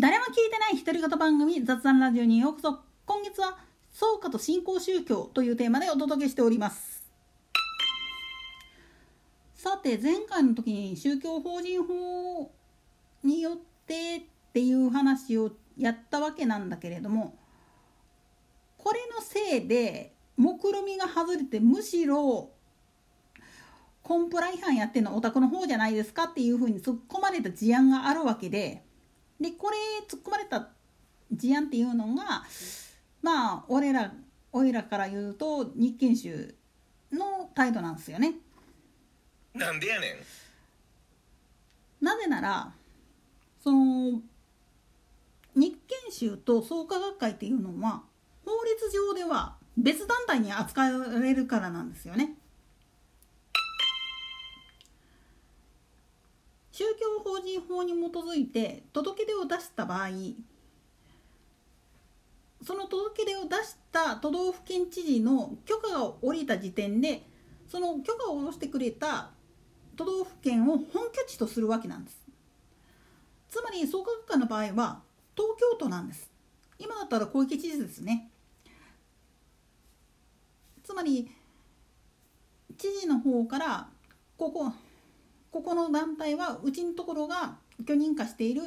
[0.00, 2.78] 誰も聞いてない独り言番組雑談ラジオにようこそ。
[3.04, 3.58] 今月は
[3.90, 7.02] 創価と新興宗教というテーマでお届けしております。
[9.56, 12.52] さて前回の時に宗教法人法
[13.24, 13.56] によっ
[13.88, 17.36] てっていう話をやったわけなんだけれども
[18.76, 22.50] これのせいで目論みが外れてむしろ
[24.04, 28.84] コンプラ違反やってるのはお宅の方じゃないですかっていうふうに突っ込まれた事案があるわけで
[29.40, 29.76] でこれ
[30.08, 30.68] 突っ込まれた
[31.32, 32.44] 事案っていうのが
[33.22, 34.12] まあ俺ら
[34.52, 36.54] 俺らから言うと日研修
[37.12, 38.34] の態度なんですよね。
[39.54, 42.72] なんでやねんなぜなら
[43.62, 44.20] その
[45.54, 48.02] 日研修と創価学会っていうのは
[48.44, 52.34] 法律上では別団体に扱われるからなんですよね。
[56.78, 60.10] 宗教法人法に基づいて届け出を出した場合
[62.62, 67.22] その届け出を出した都道府県知事の許可が下りた時点で
[67.66, 69.30] その許可を下ろしてくれた
[69.96, 72.16] 都道府県を本拠地とするわけなんです。
[73.50, 75.02] つまり創価学会の場合は
[75.36, 76.30] 東京都なんです。
[76.78, 78.30] 今だったら小池知事ですね。
[80.84, 81.28] つまり
[82.76, 83.88] 知事の方から
[84.36, 84.72] ここ
[85.50, 88.62] ここの団体はうちのところが許認可している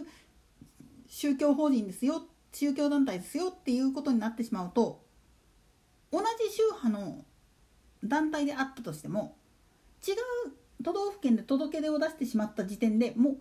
[1.07, 5.03] 宗教法人ですよ宗教団体ですよっていうことになってしまうと
[6.11, 7.23] 同じ宗派の
[8.03, 9.35] 団体であったとしても
[10.07, 10.15] 違う
[10.83, 13.37] 都道府県で届け出を出してしまった時点でもう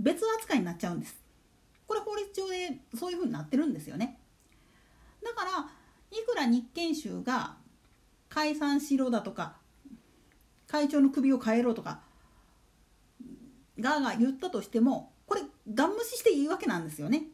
[0.00, 1.22] 別扱いになっちゃうんです。
[1.86, 4.18] これ法律上でそういうふうになってるんですよね。
[5.22, 5.50] だから
[6.10, 7.56] いくら日研修が
[8.28, 9.56] 解散しろだとか
[10.66, 12.00] 会長の首を変えろとか
[13.78, 17.24] ガーが言ったとしてもこれガン無視していいわけなんですよね。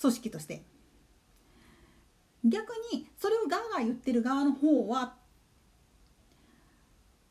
[0.00, 0.64] 組織として。
[2.44, 5.16] 逆にそれをガーガー言ってる側の方は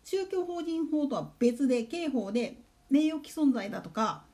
[0.04, 4.26] 宗教法人法とは別で刑法で名誉毀損罪だとか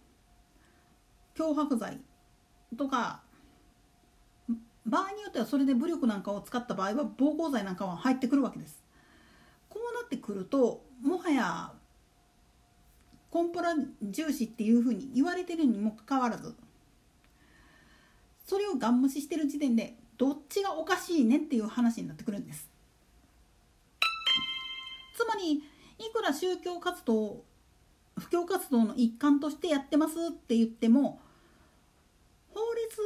[1.35, 2.01] 脅迫罪
[2.77, 3.21] とか
[4.85, 8.83] 場合によってはそれで武力なんかを使った場合は暴行罪なんかは入ってくるわけです。
[9.69, 11.73] こうなってくるともはや
[13.31, 16.53] コンプラ重視っていうふうに言われてるにもかかわらず
[18.45, 22.69] それをガン無視してる時点でどっちがおかしいねっていう話になってくるんです
[25.15, 25.61] つまりい
[26.13, 27.43] くら宗教活動
[28.19, 31.21] 布教活動の一環としてやってますって言っても
[32.53, 32.97] 法律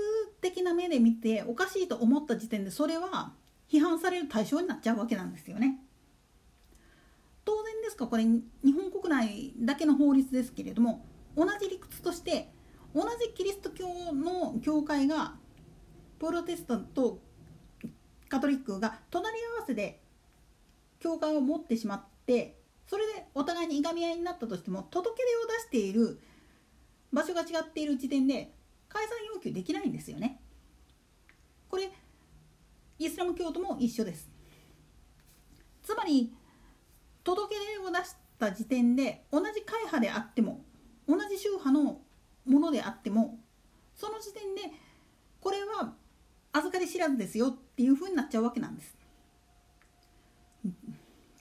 [0.41, 3.33] 的な目で見ておかしいと思った時点でそれは
[3.71, 5.79] 批判される対象になっちゃうわけなんですよね。
[7.85, 8.07] ですか？
[8.07, 11.05] これ日本国内だけの法律ですけれども
[11.37, 12.51] 同じ理屈として
[12.93, 15.35] 同じキリスト教の教会が
[16.19, 17.19] プロテスタント
[18.27, 20.01] カトリックが隣り合わせで
[20.99, 22.57] 教会を持ってしまって
[22.87, 26.19] それでお互いにいがみ合いになったとしても届け出を出している
[27.11, 28.51] 場所が違っている時点で
[28.89, 30.41] 解散要求できないんですよね。
[31.69, 31.91] これ
[32.97, 34.29] イスラム教徒も一緒です。
[35.83, 36.33] つまり
[37.25, 40.63] 届け出を出した時点で同じ会派であっても
[41.09, 41.99] 同じ宗派の
[42.45, 43.37] ものであっても
[43.95, 44.61] その時点で
[45.41, 45.93] これは
[46.53, 48.95] 預かり知らずですよっていうふうになっちゃうわけなんです。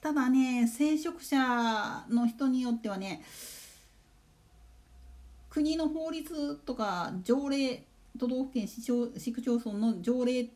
[0.01, 3.23] ただね聖職者の人によってはね
[5.49, 7.85] 国の法律とか条例
[8.19, 10.49] 都道府県市町市区町村の条例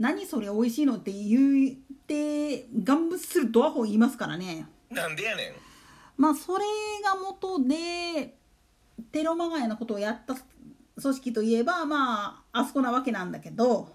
[0.00, 0.96] 何それ美味しいの？
[0.96, 4.66] って言って願物するドアホ言いますからね。
[4.90, 5.52] なんでやねん。
[6.16, 6.64] まあそれ
[7.04, 8.34] が元で
[9.12, 10.34] テロまがいなことをやった
[11.00, 13.88] 組織といえばまああそこなわけなんだけど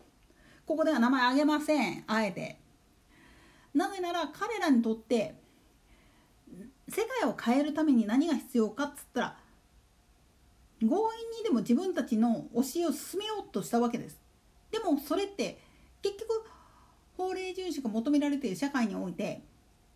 [0.66, 2.04] ここでは名前挙げません。
[2.06, 2.60] あえて。
[3.74, 5.36] なぜなら彼らにとって
[6.88, 9.38] 世界を変えるために何が必要かっつったら
[10.80, 10.90] 強引
[11.40, 14.20] にでも自分たちの教えを進めようとしたわけです。
[14.72, 15.65] でもそれって
[16.06, 16.44] 結局
[17.18, 19.42] 法令遵守が求められている社会において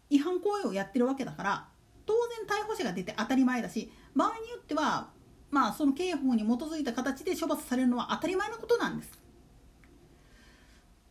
[0.10, 1.68] 違反行為をやってるわけだから
[2.08, 2.14] 当
[2.48, 5.12] 然逮捕者が出て当たり前だし場合によっては
[5.52, 9.20] まあその刑法に基づいた形で処罰されるのは当たり前のことなんです。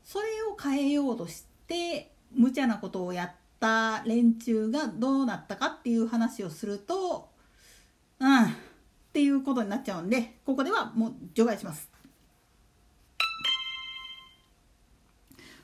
[0.05, 7.29] それを変えようとして無茶なことをやった連中がどうなったかっていう話をすると
[8.19, 8.49] うんっ
[9.13, 11.98] ていうことになっちゃうんでここではもう除外します。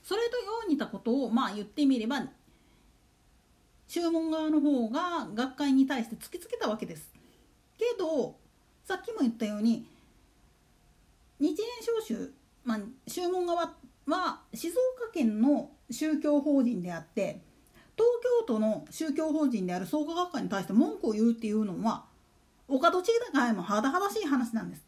[0.05, 2.23] それとよう似たことをまあ言ってみれば
[3.89, 7.11] 注文側の方が学会に対して突きつけたわけです
[7.79, 8.37] けど
[8.85, 9.87] さっきも言ったように
[11.41, 11.63] 日蓮
[12.07, 12.33] 召集、
[12.65, 12.79] まあ、
[13.09, 13.73] 宗門側
[14.07, 17.41] は静岡県の宗教法人であって
[17.97, 18.07] 東
[18.47, 22.05] 京都の宗教法人である創価学会に対して文句を言うっていうのは
[22.69, 24.85] お門違いも甚だしい話なんです。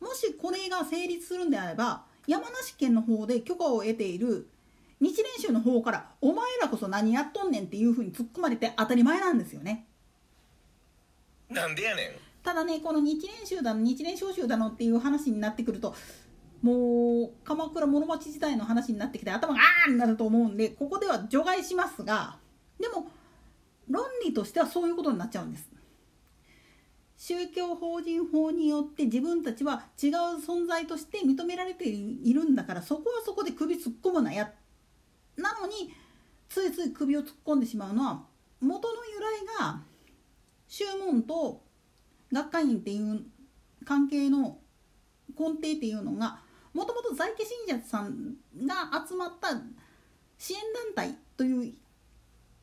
[0.00, 4.48] もしこれが成立するんであれば山梨県の方で許可を得ている
[5.00, 9.86] 日蓮宗の方から「お前らこそ何やっとんねん」っていうふうに突っ込まれて当たり前なんですよね。
[11.48, 12.10] なんでやねん
[12.42, 15.94] ただねこの日蓮宗だの日蓮召集だのっていう話になってくると
[16.62, 22.38] もう鎌倉室町時代の話になってきて頭があーになると思うんでここでは除外しますが
[22.78, 23.08] でも
[23.88, 25.69] 論理としてはそういうことになっちゃうんです。
[27.22, 30.10] 宗教法人法によって自分たちは違う
[30.42, 34.50] 存在として認められているんだからそこはそこで首突っ込むなや
[35.36, 35.92] なのに
[36.48, 38.22] ついつい首を突っ込んでしまうのは
[38.62, 39.82] 元の由来が
[40.66, 41.60] 宗門と
[42.32, 43.20] 学会員っていう
[43.84, 44.56] 関係の
[45.38, 46.38] 根底っていうのが
[46.72, 49.50] もともと在家信者さんが集まった
[50.38, 50.60] 支援
[50.96, 51.74] 団体という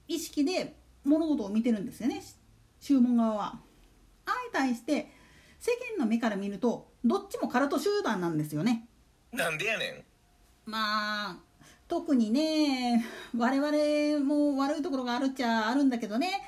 [0.07, 2.23] 意識で物事を見てるんですよね
[2.79, 3.66] 宗門側は。
[4.27, 5.11] 相対して
[5.59, 8.87] 世間の目から見るとどっちもカルト集団なんですよね。
[9.31, 9.89] なんでやね
[10.65, 10.69] ん。
[10.69, 11.37] まあ
[11.87, 16.41] 特にね我々も悪いところがあるっちゃあるんだけどね。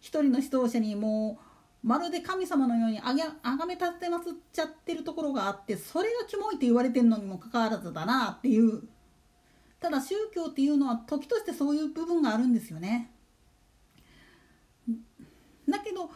[0.00, 1.38] 一人の指導者にも
[1.82, 8.82] うまるで神様のようにあげあがめ立てまつっちゃってるところがあってそれがキモいって言われてるのにもかかわらずだなっていう。
[9.80, 13.10] ただ宗教っていうのは時としてそういう部分があるんですよね。
[15.68, 16.10] だけど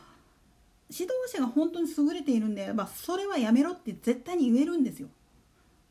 [0.91, 5.09] 指導者が本当に優れているんであればそれはやめろって絶対に言えるんですよ。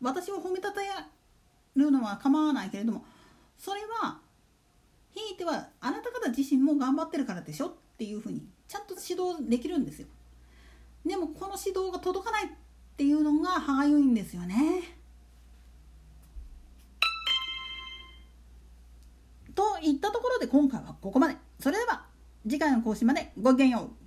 [0.01, 0.87] 私を褒めたたえ
[1.75, 3.05] るのは構わないけれども
[3.57, 4.19] それは
[5.11, 10.07] ひいてはあなた方自身も頑張ってるからでしょっていうふうにちゃんと指導できるんですよ。
[11.05, 12.49] でもこの指導が届かないっ
[12.97, 14.97] ていうのが歯がゆいんですよね。
[19.53, 21.35] といったところで今回はここまで。
[21.59, 22.05] それでは
[22.43, 24.04] 次回の講師までごきげんよう。